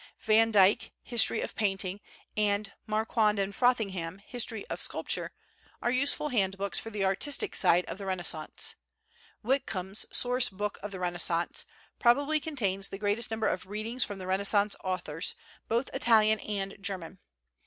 [0.21, 1.99] Van Dyke, "History of Painting,"
[2.35, 5.31] and Marquand and Frothingham, "History of Sculpture,"
[5.79, 8.73] are useful handbooks for the artistic side of the Renaissance.
[9.43, 11.65] Whitcomb's "Source Book of the Renaissance"
[11.99, 15.35] probably contains the greatest number of readings from the Renaissance authors,
[15.67, 17.19] both Italian and German.